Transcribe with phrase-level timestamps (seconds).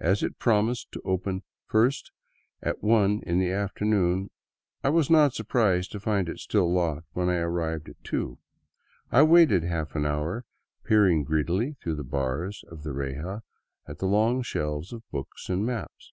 [0.00, 2.10] As it promised to open first
[2.60, 4.30] at one of the afternoon,
[4.82, 8.38] I was not surprised to find it still locked when I arrived at two.
[9.12, 10.44] I waited a half hour,
[10.82, 13.42] peering greedily through the bars of the reja
[13.86, 16.12] at the long shelves of books and maps.